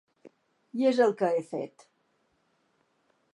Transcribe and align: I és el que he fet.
I 0.81 0.87
és 0.91 1.01
el 1.05 1.13
que 1.19 1.29
he 1.33 1.43
fet. 1.51 1.85